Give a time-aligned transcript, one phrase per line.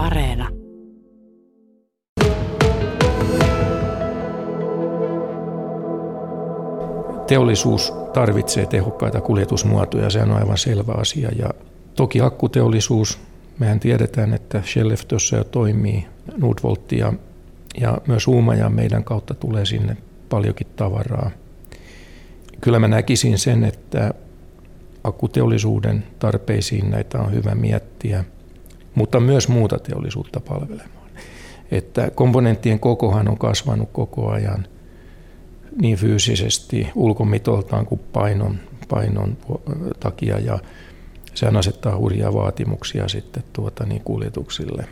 [0.00, 0.48] Areena.
[7.26, 11.28] Teollisuus tarvitsee tehokkaita kuljetusmuotoja, se on aivan selvä asia.
[11.38, 11.50] Ja
[11.94, 13.18] toki akkuteollisuus,
[13.58, 16.06] mehän tiedetään, että Skellefteåssa jo toimii
[16.36, 17.12] Nordvolt ja,
[17.80, 19.96] ja myös Uumajan meidän kautta tulee sinne
[20.28, 21.30] paljonkin tavaraa.
[22.60, 24.14] Kyllä mä näkisin sen, että
[25.04, 28.24] akkuteollisuuden tarpeisiin näitä on hyvä miettiä,
[28.94, 31.10] mutta myös muuta teollisuutta palvelemaan.
[31.70, 34.66] Että komponenttien kokohan on kasvanut koko ajan
[35.80, 39.36] niin fyysisesti ulkomitoltaan kuin painon, painon
[40.00, 40.58] takia ja
[41.34, 44.86] sehän asettaa hurjia vaatimuksia sitten tuota niin kuljetuksille.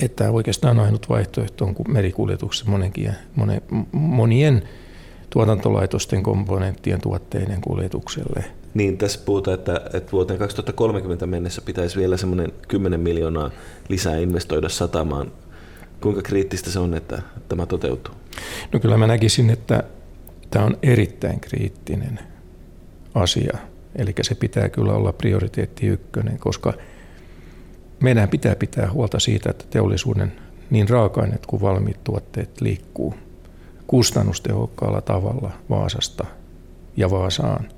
[0.00, 4.62] Että oikeastaan ainut vaihtoehto on merikuljetuksessa monenkin, monen, monien
[5.30, 8.44] tuotantolaitosten komponenttien tuotteiden kuljetukselle.
[8.74, 13.50] Niin, tässä puhutaan, että, että vuoteen 2030 mennessä pitäisi vielä semmoinen 10 miljoonaa
[13.88, 15.32] lisää investoida satamaan.
[16.00, 18.14] Kuinka kriittistä se on, että tämä toteutuu?
[18.72, 19.82] No kyllä mä näkisin, että
[20.50, 22.18] tämä on erittäin kriittinen
[23.14, 23.58] asia.
[23.96, 26.72] Eli se pitää kyllä olla prioriteetti ykkönen, koska
[28.00, 30.32] meidän pitää pitää huolta siitä, että teollisuuden
[30.70, 33.14] niin raaka-aineet kuin valmiit tuotteet liikkuu
[33.86, 36.26] kustannustehokkaalla tavalla Vaasasta
[36.96, 37.68] ja Vaasaan.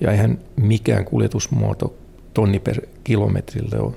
[0.00, 1.94] Ja eihän mikään kuljetusmuoto
[2.34, 3.94] tonni per kilometrille ole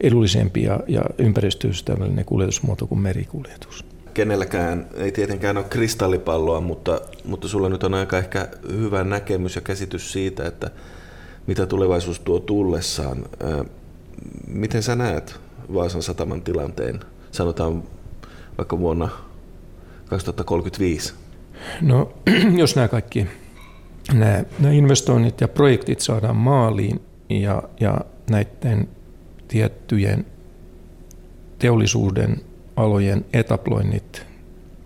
[0.00, 3.84] edullisempi ja, ja ympäristöystävällinen kuljetusmuoto kuin merikuljetus.
[4.14, 9.60] Kenelläkään ei tietenkään ole kristallipalloa, mutta, mutta sulla nyt on aika ehkä hyvä näkemys ja
[9.62, 10.70] käsitys siitä, että
[11.46, 13.24] mitä tulevaisuus tuo tullessaan.
[14.46, 15.40] Miten sä näet
[15.74, 17.00] Vaasan sataman tilanteen,
[17.30, 17.82] sanotaan
[18.58, 19.08] vaikka vuonna
[20.12, 21.14] 2035?
[21.80, 22.12] No,
[22.60, 23.26] jos nämä kaikki
[24.12, 28.88] nämä, nämä investoinnit ja projektit saadaan maaliin ja, ja näiden
[29.48, 30.26] tiettyjen
[31.58, 32.40] teollisuuden
[32.76, 34.26] alojen etaploinnit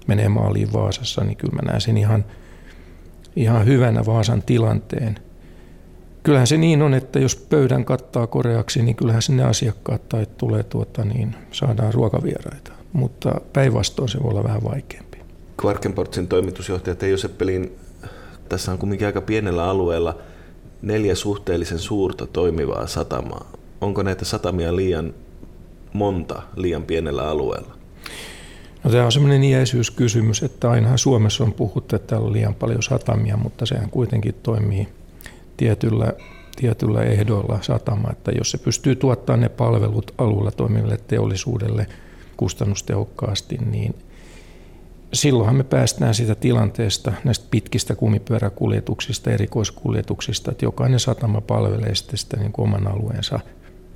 [0.06, 2.24] menee maaliin Vaasassa, niin kyllä mä näen sen ihan,
[3.36, 5.18] ihan hyvänä Vaasan tilanteen.
[6.22, 10.62] Kyllähän se niin on, että jos pöydän kattaa koreaksi, niin kyllähän sinne asiakkaat tai tulee
[10.62, 12.72] tuota, niin saadaan ruokavieraita.
[12.92, 15.05] Mutta päinvastoin se voi olla vähän vaikeampi.
[15.64, 17.76] Quarkenportsin toimitusjohtaja Teijo Seppelin,
[18.48, 20.18] tässä on kuitenkin aika pienellä alueella
[20.82, 23.52] neljä suhteellisen suurta toimivaa satamaa.
[23.80, 25.14] Onko näitä satamia liian
[25.92, 27.76] monta liian pienellä alueella?
[28.84, 32.82] No, tämä on semmoinen iäisyyskysymys, että ainahan Suomessa on puhuttu, että täällä on liian paljon
[32.82, 34.88] satamia, mutta sehän kuitenkin toimii
[35.56, 36.12] tietyllä,
[36.56, 41.86] tietyllä ehdoilla satama, että jos se pystyy tuottamaan ne palvelut alueella toimiville teollisuudelle
[42.36, 43.94] kustannustehokkaasti, niin
[45.12, 52.36] silloinhan me päästään siitä tilanteesta näistä pitkistä kumipyöräkuljetuksista, erikoiskuljetuksista, että jokainen satama palvelee sitten sitä
[52.36, 53.40] niin oman alueensa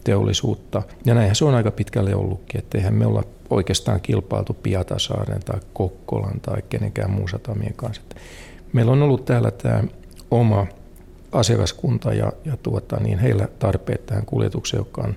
[0.04, 0.82] teollisuutta.
[1.04, 5.60] Ja näinhän se on aika pitkälle ollutkin, että eihän me olla oikeastaan kilpailtu Piatasaaren tai
[5.72, 8.02] Kokkolan tai kenenkään muun satamien kanssa.
[8.72, 9.84] Meillä on ollut täällä tämä
[10.30, 10.66] oma
[11.32, 15.14] asiakaskunta ja, ja tuota, niin heillä tarpeet tähän kuljetukseen, jotka on,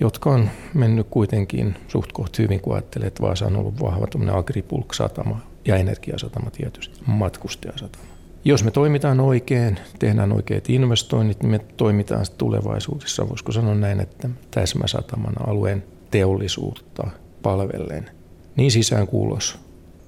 [0.00, 5.40] jotka on mennyt kuitenkin suht koht hyvin, kun ajattelee, että Vaasa on ollut vahva agripulk-satama
[5.64, 8.04] ja energiasatama tietysti, matkustajasatama.
[8.44, 14.28] Jos me toimitaan oikein, tehdään oikeat investoinnit, niin me toimitaan tulevaisuudessa, voisiko sanoa näin, että
[14.50, 17.10] täsmäsatamana alueen teollisuutta
[17.42, 18.10] palvellen,
[18.56, 19.58] niin sisään kuulos.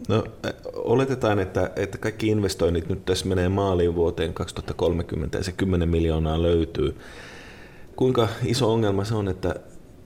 [0.09, 0.25] No,
[0.75, 6.43] oletetaan, että, että kaikki investoinnit nyt tässä menee maaliin vuoteen 2030 ja se 10 miljoonaa
[6.43, 6.97] löytyy.
[7.97, 9.55] Kuinka iso ongelma se on, että,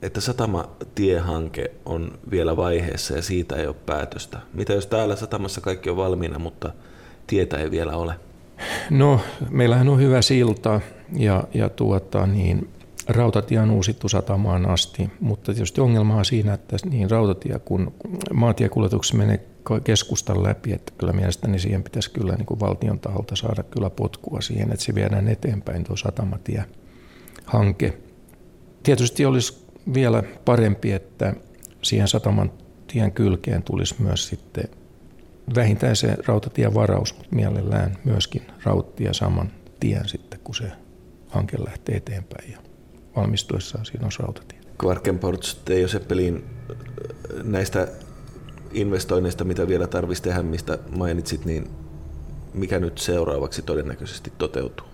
[0.01, 4.39] että satamatiehanke on vielä vaiheessa ja siitä ei ole päätöstä?
[4.53, 6.73] Mitä jos täällä satamassa kaikki on valmiina, mutta
[7.27, 8.15] tietä ei vielä ole?
[8.89, 9.19] No,
[9.49, 10.81] meillähän on hyvä silta
[11.13, 12.69] ja, ja tuota, niin,
[13.07, 17.93] rautatie on uusittu satamaan asti, mutta tietysti ongelma on siinä, että niin rautatie kuin
[18.33, 19.45] maatiekuljetuksessa menee
[19.83, 24.41] keskustan läpi, että kyllä mielestäni siihen pitäisi kyllä niin kuin valtion taholta saada kyllä potkua
[24.41, 27.97] siihen, että se viedään eteenpäin tuo satamatie-hanke.
[28.83, 31.33] Tietysti olisi vielä parempi, että
[31.81, 32.51] siihen sataman
[32.87, 34.65] tien kylkeen tulisi myös sitten
[35.55, 40.71] vähintään se rautatievaraus, mutta mielellään myöskin rauttia saman tien sitten, kun se
[41.27, 42.57] hanke lähtee eteenpäin ja
[43.15, 44.59] valmistuessaan siinä on rautatie.
[44.77, 46.45] Kvarkenports, Teijo Seppelin,
[47.43, 47.87] näistä
[48.71, 51.67] investoinneista, mitä vielä tarvitsisi tehdä, mistä mainitsit, niin
[52.53, 54.87] mikä nyt seuraavaksi todennäköisesti toteutuu?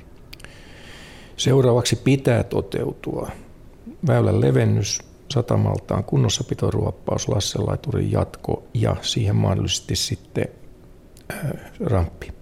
[1.38, 3.32] Seuraavaksi pitää toteutua
[4.08, 5.00] väylän levennys,
[5.32, 10.46] satamaltaan kunnossapitoruoppaus, Lasselaiturin jatko ja siihen mahdollisesti sitten
[11.34, 11.40] äh,
[11.80, 12.34] ramppi.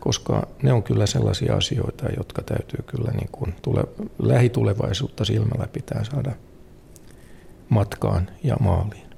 [0.00, 3.84] Koska ne on kyllä sellaisia asioita, jotka täytyy kyllä niin kuin tule,
[4.18, 6.32] lähitulevaisuutta silmällä pitää saada
[7.68, 9.13] matkaan ja maaliin.